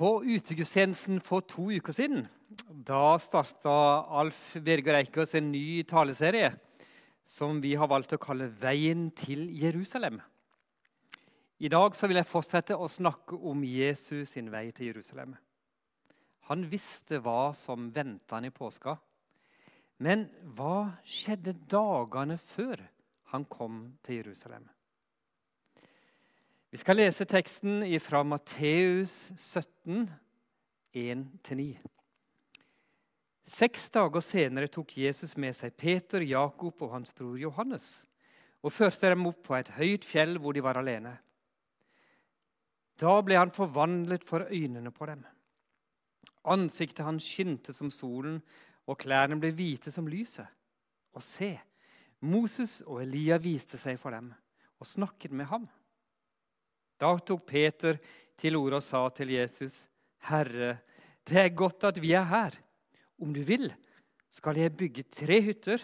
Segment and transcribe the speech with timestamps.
[0.00, 2.22] På utegudstjenesten for to uker siden
[2.88, 3.72] da starta
[4.16, 6.54] Alf Birger Eikås en ny taleserie
[7.28, 10.22] som vi har valgt å kalle 'Veien til Jerusalem'.
[11.60, 15.36] I dag vil jeg fortsette å snakke om Jesus sin vei til Jerusalem.
[16.48, 18.96] Han visste hva som venta han i påska.
[19.98, 22.88] Men hva skjedde dagene før
[23.36, 24.64] han kom til Jerusalem?
[26.70, 30.04] Vi skal lese teksten fra Matteus 17,
[30.94, 31.64] 1-9.
[33.50, 37.88] Seks dager senere tok Jesus med seg Peter, Jakob og hans bror Johannes
[38.62, 41.16] og førte dem opp på et høyt fjell hvor de var alene.
[43.02, 45.26] Da ble han forvandlet for øynene på dem.
[46.54, 48.38] Ansiktet hans skinte som solen,
[48.86, 50.46] og klærne ble hvite som lyset.
[51.18, 51.50] Og se,
[52.22, 54.30] Moses og Elia viste seg for dem
[54.78, 55.66] og snakket med ham.
[57.00, 57.96] Da tok Peter
[58.36, 59.86] til orde og sa til Jesus,
[60.28, 60.78] 'Herre,
[61.24, 62.50] det er godt at vi er her.
[63.20, 63.72] Om du vil,
[64.30, 65.78] skal jeg bygge tre hytter,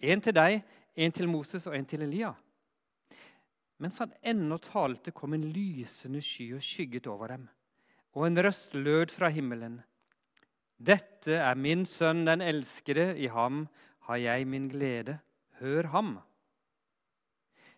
[0.00, 0.62] en til deg,
[0.96, 2.34] en til Moses og en til Elia.'
[3.78, 7.48] Mens han ennå talte, kom en lysende sky og skygget over dem,
[8.12, 9.80] og en røst lød fra himmelen.
[10.76, 13.16] Dette er min sønn, den elskede.
[13.16, 13.68] I ham
[14.08, 15.18] har jeg min glede.
[15.60, 16.18] Hør ham.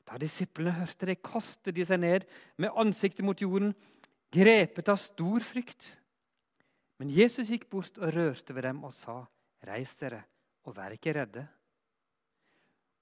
[0.08, 2.26] Da disiplene hørte det, kastet de seg ned
[2.60, 3.74] med ansiktet mot jorden,
[4.32, 5.86] grepet av stor frykt.
[6.98, 9.24] Men Jesus gikk bort og rørte ved dem og sa,
[9.62, 10.24] 'Reis dere,
[10.66, 11.48] og vær ikke redde.'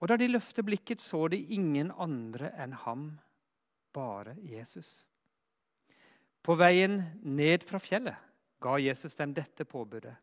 [0.00, 3.20] Og da de løftet blikket, så de ingen andre enn ham,
[3.92, 5.04] bare Jesus.
[6.42, 8.16] På veien ned fra fjellet
[8.60, 10.14] ga Jesus dem dette påbudet.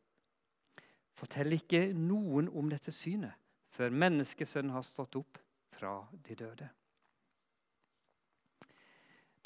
[1.14, 3.38] Fortell ikke noen om dette synet
[3.70, 5.38] før menneskesønnen har stått opp
[5.78, 6.70] fra de døde.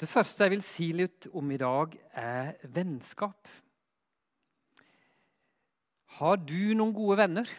[0.00, 3.48] Det første jeg vil si litt om i dag, er vennskap.
[6.18, 7.52] Har du noen gode venner?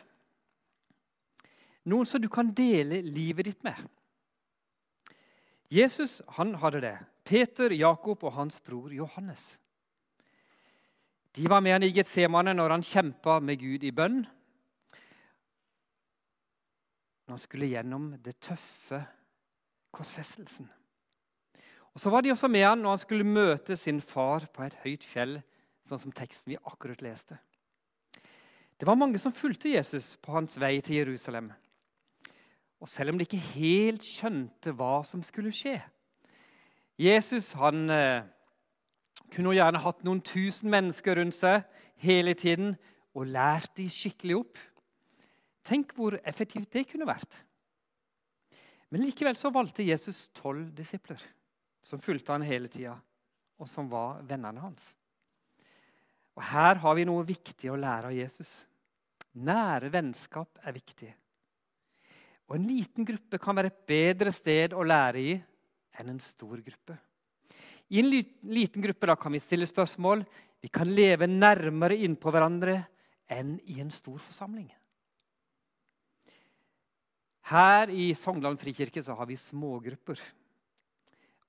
[1.88, 3.80] Noen som du kan dele livet ditt med?
[5.74, 6.98] Jesus han hadde det.
[7.24, 9.58] Peter, Jakob og hans bror Johannes.
[11.34, 14.26] De var med han i Getsemane når han kjempa med Gud i bønn
[17.26, 19.00] når han skulle gjennom det tøffe
[19.94, 20.70] korsfestelsen.
[21.94, 24.78] Og Så var de også med han når han skulle møte sin far på et
[24.84, 25.42] høyt fjell,
[25.86, 27.38] sånn som teksten vi akkurat leste.
[28.80, 31.52] Det var mange som fulgte Jesus på hans vei til Jerusalem.
[32.82, 35.78] Og selv om de ikke helt skjønte hva som skulle skje
[37.00, 38.26] Jesus han eh,
[39.34, 41.64] kunne gjerne hatt noen tusen mennesker rundt seg
[42.04, 42.76] hele tiden
[43.18, 44.60] og lært de skikkelig opp.
[45.64, 47.40] Tenk hvor effektivt det kunne vært.
[48.92, 51.22] Men likevel så valgte Jesus tolv disipler
[51.84, 52.96] som fulgte han hele tida,
[53.60, 54.94] og som var vennene hans.
[56.34, 58.52] Og Her har vi noe viktig å lære av Jesus.
[59.44, 61.10] Nære vennskap er viktig.
[62.50, 65.34] Og En liten gruppe kan være et bedre sted å lære i
[66.00, 66.98] enn en stor gruppe.
[67.94, 70.24] I en liten gruppe kan vi stille spørsmål.
[70.64, 72.80] Vi kan leve nærmere innpå hverandre
[73.30, 74.70] enn i en stor forsamling.
[77.52, 80.20] Her i Sogndalen frikirke så har vi smågrupper.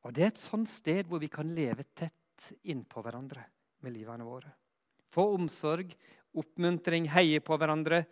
[0.05, 3.45] Og Det er et sånt sted hvor vi kan leve tett innpå hverandre
[3.85, 4.51] med livene våre.
[5.15, 5.93] Få omsorg,
[6.35, 8.03] oppmuntring, heie på hverandre.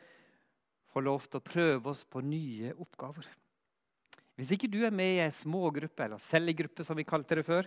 [0.92, 3.26] Få lov til å prøve oss på nye oppgaver.
[4.38, 7.66] Hvis ikke du er med i ei smågruppe, eller cellegruppe som vi kalte det før,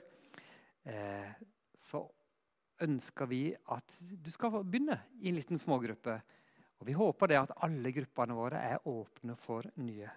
[0.86, 1.36] eh,
[1.78, 2.02] så
[2.82, 6.18] ønsker vi at du skal begynne i en liten smågruppe
[6.80, 10.10] og Vi håper det at alle gruppene våre er åpne for nye.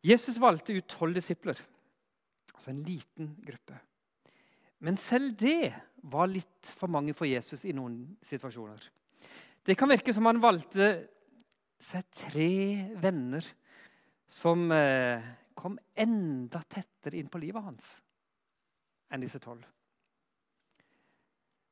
[0.00, 1.58] Jesus valgte ut tolv disipler,
[2.54, 3.76] altså en liten gruppe.
[4.80, 5.74] Men selv det
[6.08, 8.80] var litt for mange for Jesus i noen situasjoner.
[9.60, 10.86] Det kan virke som han valgte
[11.80, 12.52] seg tre
[13.00, 13.44] venner
[14.30, 15.20] som eh,
[15.54, 17.92] kom enda tettere inn på livet hans
[19.10, 19.66] enn disse tolv.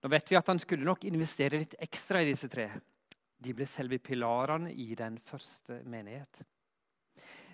[0.03, 2.69] Nå vet vi at Han skulle nok investere litt ekstra i disse tre.
[3.39, 6.43] De ble selve pilarene i den første menighet.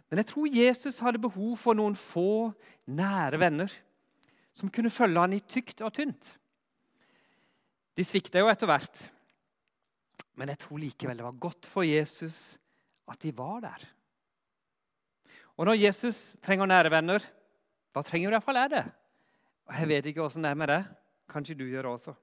[0.08, 2.52] Men jeg tror Jesus hadde behov for noen få
[2.86, 3.72] nære venner
[4.54, 6.34] som kunne følge han i tykt og tynt.
[7.94, 9.00] De svikta jo etter hvert,
[10.34, 12.56] men jeg tror likevel det var godt for Jesus
[13.10, 13.84] at de var der.
[15.54, 17.22] Og når Jesus trenger nære venner,
[17.94, 18.84] da trenger i hvert fall jeg det.
[19.68, 20.82] Og Jeg vet ikke åssen det er med det.
[21.30, 22.14] Kanskje du gjør det også.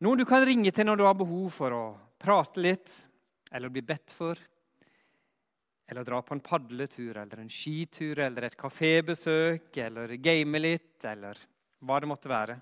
[0.00, 1.84] Noen du kan ringe til når du har behov for å
[2.18, 2.92] prate litt,
[3.50, 4.38] eller bli bedt for,
[5.86, 11.38] eller dra på en padletur eller en skitur eller et kafébesøk eller game litt, eller
[11.84, 12.56] hva det måtte være.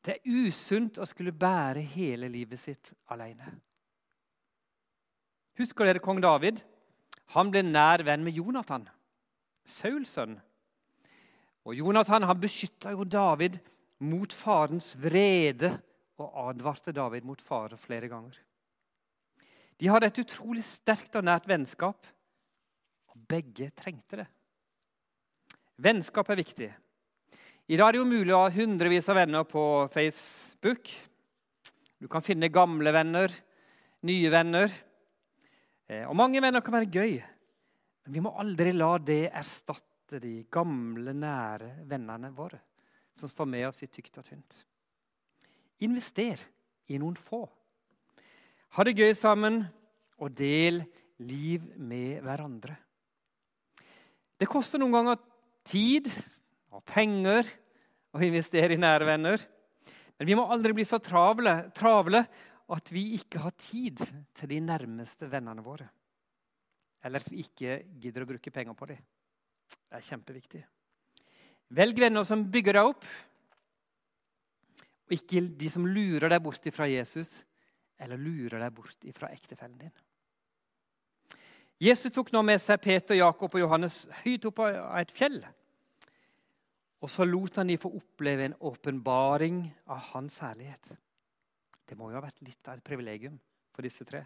[0.00, 3.50] Det er usunt å skulle bære hele livet sitt alene.
[5.58, 6.60] Husker dere kong David?
[7.34, 8.84] Han ble nær venn med Jonathan,
[9.66, 10.36] Sauls sønn.
[11.66, 13.58] Og Jonathan han beskytta jo David
[14.06, 15.72] mot farens vrede
[16.22, 18.38] og advarte David mot fare flere ganger.
[19.76, 22.06] De hadde et utrolig sterkt og nært vennskap,
[23.12, 24.26] og begge trengte det.
[25.76, 26.70] Vennskap er viktig.
[27.66, 30.88] I dag er det jo mulig å ha hundrevis av venner på Facebook.
[32.00, 33.32] Du kan finne gamle venner,
[34.08, 34.72] nye venner.
[35.86, 37.18] Eh, og mange venner kan være gøy,
[38.06, 42.62] men vi må aldri la det erstatte de gamle, nære vennene våre
[43.16, 44.56] som står med oss i tykt og tynt.
[45.84, 46.40] Invester
[46.88, 47.42] i noen få.
[48.76, 49.64] Ha det gøy sammen,
[50.16, 50.80] og del
[51.20, 52.76] liv med hverandre.
[54.36, 55.20] Det koster noen ganger
[55.66, 56.08] tid
[56.72, 57.48] og penger
[58.16, 59.44] å investere i nære venner.
[60.16, 62.22] Men vi må aldri bli så travle, travle
[62.72, 64.00] at vi ikke har tid
[64.36, 65.88] til de nærmeste vennene våre.
[67.04, 69.02] Eller at vi ikke gidder å bruke penger på dem.
[69.86, 70.62] Det er kjempeviktig.
[71.76, 73.04] Velg venner som bygger deg opp,
[75.06, 77.38] og ikke de som lurer deg bort fra Jesus
[78.02, 79.94] eller lurer deg bort fra ektefellen din.
[81.80, 85.42] Jesus tok nå med seg Peter, Jakob og Johannes høyt opp av et fjell.
[87.04, 89.60] Og så lot han de få oppleve en åpenbaring
[89.92, 90.94] av hans herlighet.
[91.86, 93.36] Det må jo ha vært litt av et privilegium
[93.76, 94.24] for disse tre.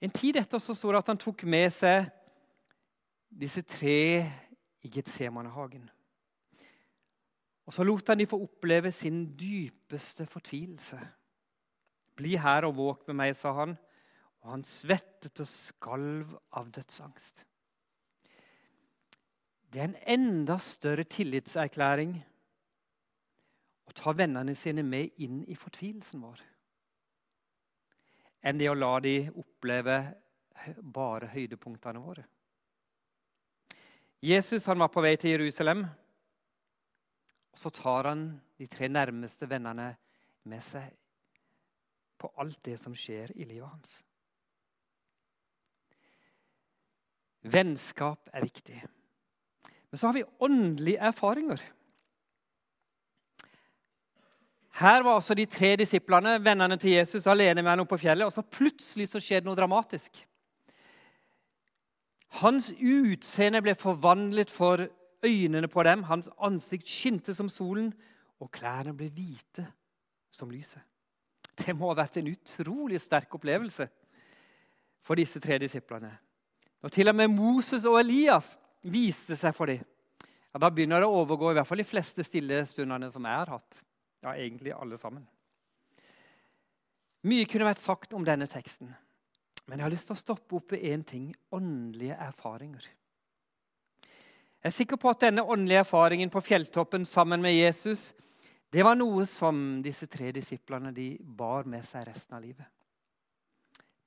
[0.00, 2.06] En tid etter så står det at han tok med seg
[3.40, 3.96] disse tre
[4.80, 5.88] i Getsemanehagen.
[7.70, 10.98] Og så lot han de få oppleve sin dypeste fortvilelse.
[12.18, 13.76] Bli her og våk med meg, sa han
[14.40, 17.44] og han svettet og skalv av dødsangst.
[19.70, 22.16] Det er en enda større tillitserklæring
[23.86, 26.40] å ta vennene sine med inn i fortvilelsen vår
[28.40, 29.96] enn det å la de oppleve
[30.80, 32.22] bare høydepunktene våre.
[34.24, 35.84] Jesus var på vei til Jerusalem.
[37.52, 39.96] Og Så tar han de tre nærmeste vennene
[40.44, 40.94] med seg
[42.20, 43.98] på alt det som skjer i livet hans.
[47.40, 48.80] Vennskap er viktig.
[49.90, 51.62] Men så har vi åndelige erfaringer.
[54.80, 58.28] Her var altså de tre disiplene, vennene til Jesus, alene med ham på fjellet.
[58.28, 60.22] Og så plutselig så skjedde noe dramatisk.
[62.40, 64.86] Hans utseende ble forvandlet for
[65.24, 66.02] øynene på dem.
[66.08, 67.92] Hans ansikt skinte som solen,
[68.40, 69.66] og klærne ble hvite
[70.32, 70.80] som lyset.
[71.60, 73.86] Det må ha vært en utrolig sterk opplevelse
[75.04, 76.12] for disse tre disiplene.
[76.80, 79.82] Når til og med Moses og Elias viste seg for dem,
[80.50, 83.42] ja, da begynner det å overgå i hvert fall de fleste stille stundene som jeg
[83.42, 83.82] har hatt.
[84.24, 85.26] Ja, egentlig alle sammen.
[87.28, 88.88] Mye kunne vært sagt om denne teksten,
[89.68, 92.88] men jeg har lyst til å stoppe opp ved én ting åndelige erfaringer.
[94.60, 98.10] Jeg er sikker på at denne åndelige erfaringen på fjelltoppen sammen med Jesus
[98.70, 102.68] det var noe som disse tre disiplene de bar med seg resten av livet.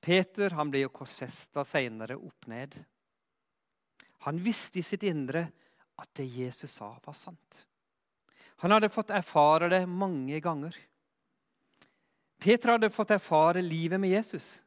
[0.04, 2.78] Peter han ble jo korsfesta seinere opp ned.
[4.24, 5.44] Han visste i sitt indre
[6.00, 7.60] at det Jesus sa, var sant.
[8.64, 10.78] Han hadde fått erfare det mange ganger.
[12.40, 14.62] Peter hadde fått erfare livet med Jesus,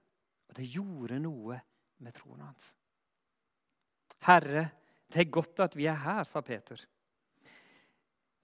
[0.49, 1.57] og det gjorde noe
[2.05, 2.75] med troen hans.
[4.28, 4.69] Herre,
[5.12, 6.80] det er godt at vi er her, sa Peter.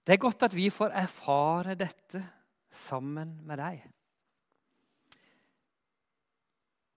[0.03, 2.23] Det er godt at vi får erfare dette
[2.73, 3.83] sammen med deg.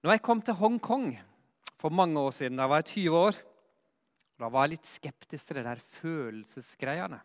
[0.03, 1.09] Når jeg kom til Hongkong
[1.79, 3.39] for mange år siden, da var jeg 20 år,
[4.37, 7.19] da var jeg litt skeptisk til det der følelsesgreiene.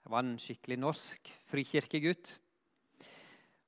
[0.00, 2.38] Jeg var en skikkelig norsk frikirkegutt.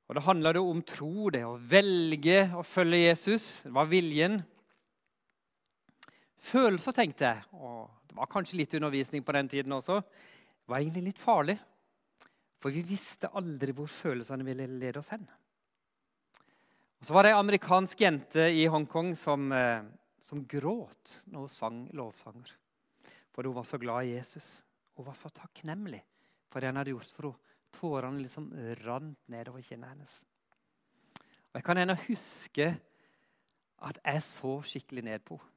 [0.09, 3.63] Og Det handla om tro, det å velge å følge Jesus.
[3.65, 4.43] Det var viljen.
[6.43, 10.01] Følelser, tenkte jeg, og det var kanskje litt undervisning på den tiden også,
[10.67, 11.55] var egentlig litt farlig.
[12.63, 15.25] For vi visste aldri hvor følelsene ville lede oss hen.
[17.03, 19.83] Og så var det ei amerikansk jente i Hongkong som, eh,
[20.23, 22.53] som gråt når hun sang lovsanger.
[23.35, 24.63] For hun var så glad i Jesus.
[24.95, 26.03] Hun var så takknemlig
[26.51, 27.49] for det han hadde gjort for henne.
[27.73, 28.51] Tårene liksom
[28.85, 30.19] rant nedover kinnet hennes.
[31.51, 32.67] Og Jeg kan ennå huske
[33.83, 35.52] at jeg så skikkelig ned på henne.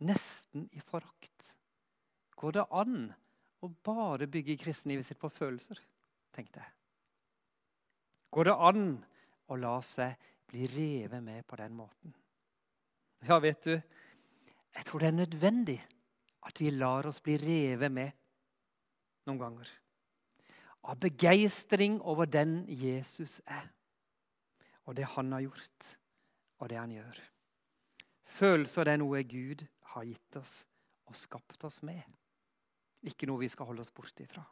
[0.00, 1.54] Nesten i forakt.
[2.40, 3.10] Går det an
[3.60, 5.80] å bare bygge kristenlivet sitt på følelser?
[6.30, 6.72] tenkte jeg.
[8.30, 8.84] Går det an
[9.50, 10.14] å la seg
[10.50, 12.14] bli revet med på den måten.
[13.26, 15.78] Ja, vet du, jeg tror det er nødvendig
[16.46, 18.16] at vi lar oss bli revet med
[19.28, 19.68] noen ganger.
[20.82, 23.68] av begeistring over den Jesus er.
[24.88, 25.98] Og det han har gjort,
[26.58, 27.18] og det han gjør.
[28.24, 30.60] Følelser det er noe Gud har gitt oss
[31.10, 32.02] og skapt oss med.
[33.06, 34.44] Ikke noe vi skal holde oss borte ifra.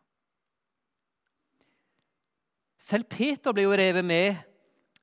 [2.78, 4.38] Selv Peter ble jo revet med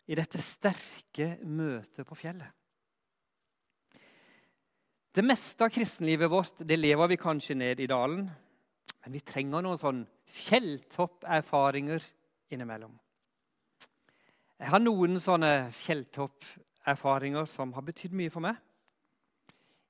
[0.07, 2.49] i dette sterke møtet på fjellet.
[5.15, 8.25] Det meste av kristenlivet vårt det lever vi kanskje ned i dalen.
[9.05, 10.01] Men vi trenger noen sånn
[10.35, 12.03] fjelltopperfaringer
[12.51, 12.95] innimellom.
[14.59, 18.59] Jeg har noen sånne fjelltopperfaringer som har betydd mye for meg.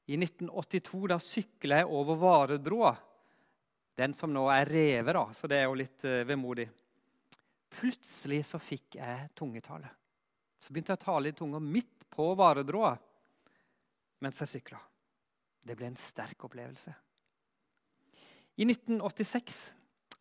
[0.06, 2.94] I 1982 da sykla jeg over Varedbroa.
[3.96, 6.68] Den som nå er revet, da, så det er jo litt uh, vemodig.
[7.76, 9.90] Plutselig så fikk jeg tungetale.
[10.60, 12.94] Så begynte jeg å tale i tunga midt på Varedbroa
[14.24, 14.80] mens jeg sykla.
[15.66, 16.94] Det ble en sterk opplevelse.
[18.56, 19.60] I 1986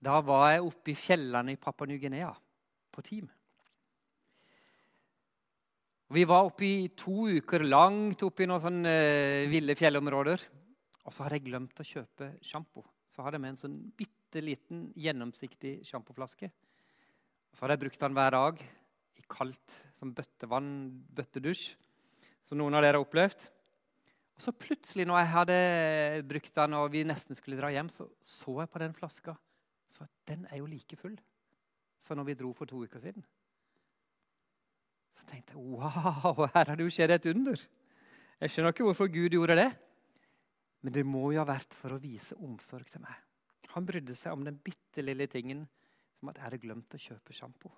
[0.05, 2.33] da var jeg oppe i fjellene i Papua Ny-Guinea
[2.93, 3.29] på team.
[6.13, 10.43] Vi var oppe i to uker langt oppe i noen sånne uh, ville fjellområder.
[11.05, 12.85] Og så hadde jeg glemt å kjøpe sjampo.
[13.09, 16.51] Så hadde jeg med en sånn bitte liten, gjennomsiktig sjampoflaske.
[17.55, 18.63] Så hadde jeg brukt den hver dag
[19.15, 20.71] i kaldt som bøttevann,
[21.15, 21.69] bøttedusj,
[22.49, 23.47] som noen av dere har opplevd.
[24.35, 25.59] Og så plutselig, når jeg hadde
[26.27, 29.37] brukt den og vi nesten skulle dra hjem, så så jeg på den flaska.
[29.87, 31.15] Så den er jo like full
[32.03, 33.25] som når vi dro for to uker siden.
[35.15, 37.61] Så tenkte jeg wow, her har det jo skjedd et under.
[38.41, 39.71] Jeg skjønner ikke hvorfor Gud gjorde det.
[40.85, 43.17] Men det må jo ha vært for å vise omsorg til meg.
[43.73, 45.65] Han brydde seg om den bitte lille tingen
[46.19, 47.71] som at jeg hadde glemt å kjøpe sjampo.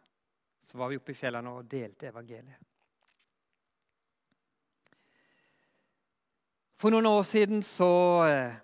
[0.67, 2.59] Så var vi oppe i fjellene og delte evangeliet.
[6.77, 7.89] For noen år siden så
[8.29, 8.59] eh,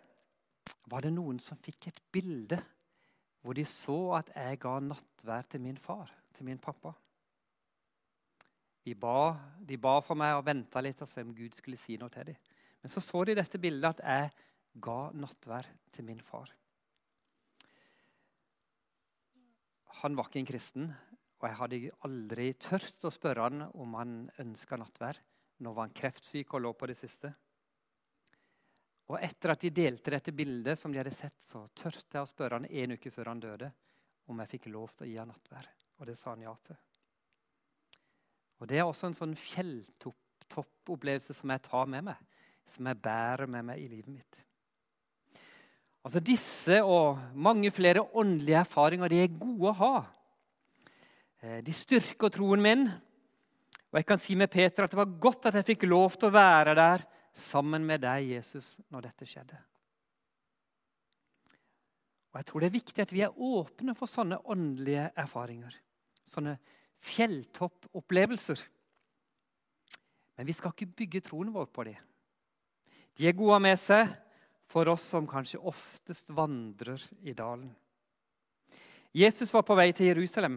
[0.93, 2.59] var det noen som fikk et bilde
[3.43, 6.93] hvor de så at jeg ga nattvær til min far, til min pappa.
[8.83, 12.11] Ba, de ba for meg og venta litt og se om Gud skulle si noe
[12.11, 12.39] til dem.
[12.83, 14.33] Men så så de i dette bildet at jeg
[14.83, 16.51] ga nattvær til min far.
[20.03, 20.89] Han var ikke en kristen,
[21.39, 25.21] og jeg hadde aldri tørt å spørre han om han ønska nattvær.
[25.63, 27.31] Nå var han kreftsyk og lå på det siste.
[29.13, 32.31] Og etter at de delte dette bildet, som de hadde sett, så tørte jeg å
[32.31, 33.71] spørre han en uke før han døde,
[34.27, 35.71] om jeg fikk lov til å gi han nattvær.
[36.01, 36.79] Og det sa han ja til.
[38.63, 42.19] Og Det er også en sånn fjelltoppopplevelse som jeg tar med meg,
[42.71, 44.37] som jeg bærer med meg i livet mitt.
[46.07, 49.97] Altså Disse og mange flere åndelige erfaringer de er gode å ha.
[51.43, 52.87] Eh, de styrker troen min.
[53.91, 56.31] Og jeg kan si med Peter at det var godt at jeg fikk lov til
[56.31, 57.03] å være der
[57.35, 59.59] sammen med deg, Jesus, når dette skjedde.
[62.31, 65.75] Og Jeg tror det er viktig at vi er åpne for sånne åndelige erfaringer.
[66.25, 66.55] Sånne
[67.03, 68.63] fjelltoppopplevelser.
[70.39, 71.99] Men vi skal ikke bygge troen vår på dem.
[73.19, 74.09] De er gode med seg
[74.73, 77.69] for oss som kanskje oftest vandrer i dalen.
[79.13, 80.57] Jesus var på vei til Jerusalem.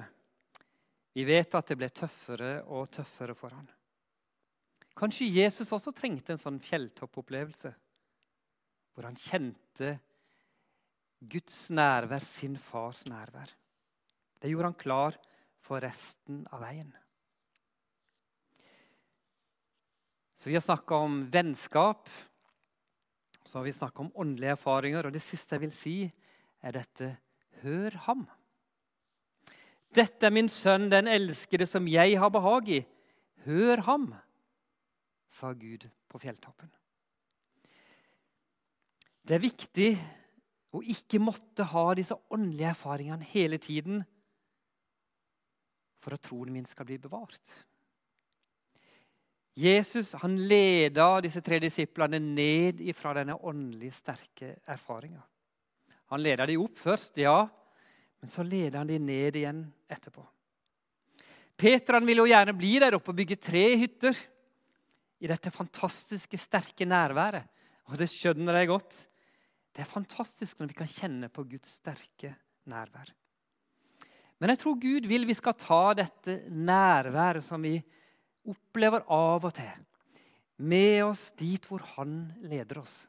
[1.15, 3.67] Vi vet at det ble tøffere og tøffere for ham.
[4.95, 7.71] Kanskje Jesus også trengte en sånn fjelltoppopplevelse,
[8.95, 9.97] hvor han kjente
[11.19, 13.51] Guds nærvær, sin fars nærvær.
[14.39, 15.17] Det gjorde han klar
[15.65, 16.93] for resten av veien.
[20.37, 22.09] Så Vi har snakka om vennskap,
[23.45, 25.05] så har vi snakka om åndelige erfaringer.
[25.05, 25.95] Og det siste jeg vil si,
[26.61, 27.15] er dette
[27.63, 28.27] hør ham.
[29.95, 32.79] Dette er min sønn, den elskede, som jeg har behag i.
[33.45, 34.09] Hør ham,
[35.29, 36.69] sa Gud på fjelltoppen.
[39.25, 39.89] Det er viktig
[40.75, 44.03] å ikke måtte ha disse åndelige erfaringene hele tiden
[46.05, 47.41] for at troen min skal bli bevart.
[49.55, 55.23] Jesus han leda disse tre disiplene ned fra denne åndelig sterke erfaringa.
[56.11, 57.39] Han leda dem opp først, ja,
[58.21, 60.21] men så leda han dem ned igjen etterpå.
[61.55, 64.17] Peter han ville jo gjerne bli der oppe og bygge tre hytter
[65.23, 67.47] i dette fantastiske, sterke nærværet.
[67.87, 68.95] Og det skjønner jeg godt.
[69.71, 72.35] Det er fantastisk når vi kan kjenne på Guds sterke
[72.67, 73.13] nærvær.
[74.39, 77.77] Men jeg tror Gud vil vi skal ta dette nærværet som vi
[78.45, 79.71] opplever av og til,
[80.57, 83.05] med oss dit hvor Han leder oss,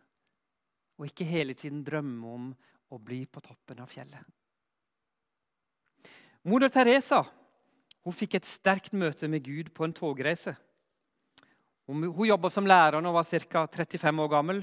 [0.96, 2.52] og ikke hele tiden drømme om
[2.90, 4.22] å bli på toppen av fjellet.
[6.46, 7.24] Moder Teresa
[8.06, 10.52] hun fikk et sterkt møte med Gud på en togreise.
[11.90, 13.64] Hun, hun jobba som lærer og var ca.
[13.66, 14.60] 35 år gammel.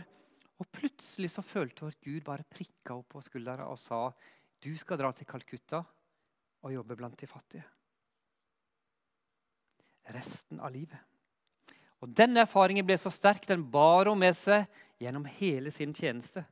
[0.63, 4.05] Og Plutselig så følte hun at Gud bare prikka opp på skuldra og sa
[4.63, 5.81] du skal dra til Calcutta
[6.63, 7.65] å jobbe blant de fattige.
[10.15, 10.99] Resten av livet.
[12.03, 14.65] Og Denne erfaringen ble så sterk den bar hun med seg
[14.99, 16.43] gjennom hele sin tjeneste.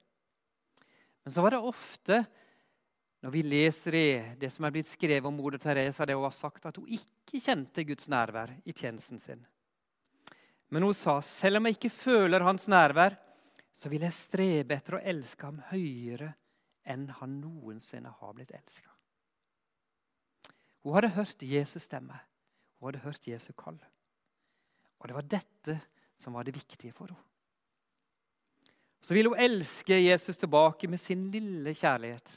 [1.24, 2.22] Men så var det ofte,
[3.22, 4.08] når vi leser i
[4.40, 7.44] det som er blitt skrevet om moder Teresa, det hun har sagt, at hun ikke
[7.44, 9.44] kjente Guds nærvær i tjenesten sin.
[10.72, 13.18] Men hun sa selv om jeg ikke føler hans nærvær,
[13.76, 16.32] så vil jeg strebe etter å elske ham høyere
[16.88, 18.90] enn han noensinne har blitt elska.
[20.84, 22.18] Hun hadde hørt Jesus stemme.
[22.80, 23.78] Hun hadde hørt Jesu kall.
[25.00, 25.78] Og det var dette
[26.22, 27.28] som var det viktige for henne.
[29.02, 32.36] Så ville hun elske Jesus tilbake med sin lille kjærlighet.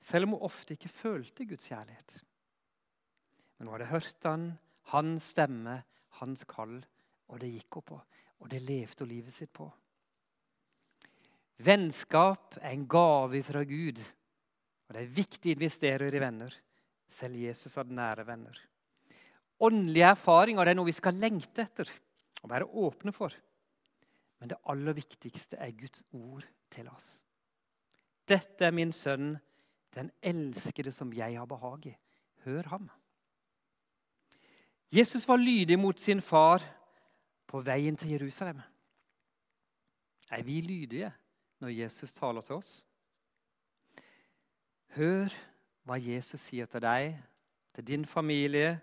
[0.00, 2.16] Selv om hun ofte ikke følte Guds kjærlighet.
[3.58, 4.46] Men hun hadde hørt han,
[4.92, 5.82] hans stemme,
[6.20, 6.78] hans kall,
[7.28, 8.00] og det gikk hun på.
[8.40, 9.68] Og det levde hun livet sitt på.
[11.64, 14.00] Vennskap er en gave fra Gud,
[14.84, 16.54] og det er viktig å investere i venner.
[17.08, 18.56] Selv Jesus hadde nære venner.
[19.64, 21.90] Åndelige erfaringer er noe vi skal lengte etter
[22.42, 23.34] og være åpne for.
[24.40, 27.14] Men det aller viktigste er Guds ord til oss.
[28.28, 29.36] Dette er min sønn,
[29.94, 31.96] den elskede som jeg har behag i.
[32.44, 32.90] Hør ham.
[34.92, 36.62] Jesus var lydig mot sin far
[37.48, 38.60] på veien til Jerusalem.
[40.30, 41.12] Er vi lydige
[41.62, 42.84] når Jesus taler til oss?
[44.94, 45.32] Hør
[45.82, 47.16] hva Jesus sier til deg,
[47.74, 48.76] til din familie.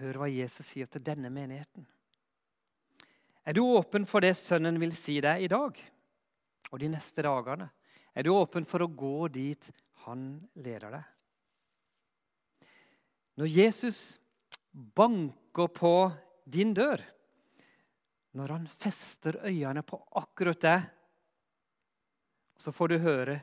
[0.00, 1.86] Hør hva Jesus sier til denne menigheten.
[3.46, 5.78] Er du åpen for det Sønnen vil si deg i dag
[6.70, 7.68] og de neste dagene?
[8.14, 9.70] Er du åpen for å gå dit
[10.06, 10.26] han
[10.58, 11.06] leder deg?
[13.38, 14.00] Når Jesus
[14.72, 15.94] banker på
[16.44, 17.00] din dør,
[18.34, 20.84] når han fester øynene på akkurat deg,
[22.58, 23.40] så får du høre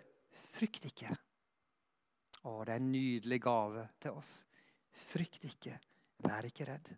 [0.60, 1.16] 'frykt ikke'.
[2.44, 4.32] Å, det er en nydelig gave til oss.
[5.10, 5.78] Frykt ikke,
[6.24, 6.92] vær ikke redd.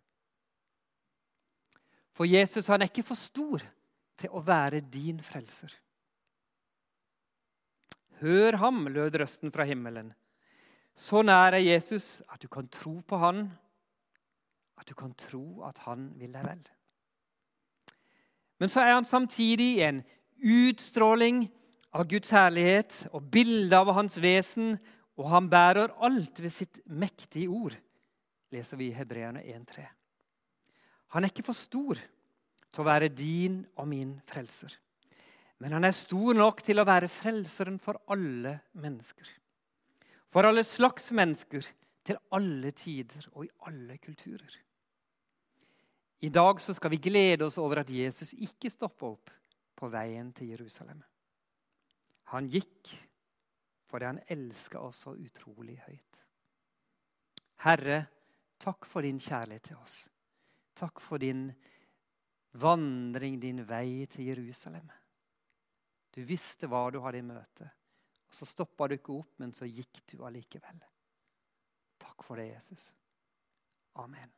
[2.12, 3.62] For Jesus han er ikke for stor
[4.18, 5.72] til å være din frelser.
[8.22, 10.12] Hør ham, lød røsten fra himmelen.
[10.94, 13.46] Så nær er Jesus at du kan tro på han,
[14.78, 16.62] at du kan tro at han vil deg vel.
[18.60, 20.02] Men så er han samtidig en
[20.42, 21.48] utstråling
[21.92, 24.76] av Guds herlighet og bilde av hans vesen
[25.20, 27.74] og han bærer alt ved sitt mektige ord,
[28.52, 29.84] leser vi i Hebreerne 1,3.
[31.12, 32.00] Han er ikke for stor
[32.72, 34.72] til å være din og min frelser.
[35.60, 39.28] Men han er stor nok til å være frelseren for alle mennesker.
[40.32, 41.68] For alle slags mennesker,
[42.02, 44.56] til alle tider og i alle kulturer.
[46.22, 49.30] I dag skal vi glede oss over at Jesus ikke stoppa opp
[49.78, 50.98] på veien til Jerusalem.
[52.32, 52.92] Han gikk
[53.92, 56.22] fordi han elska oss så utrolig høyt.
[57.66, 57.98] Herre,
[58.56, 59.98] takk for din kjærlighet til oss.
[60.74, 61.50] Takk for din
[62.56, 64.88] vandring, din vei til Jerusalem.
[66.12, 67.68] Du visste hva du hadde i møte.
[68.28, 70.80] Og Så stoppa du ikke opp, men så gikk du allikevel.
[72.00, 72.94] Takk for det, Jesus.
[74.00, 74.32] Amen.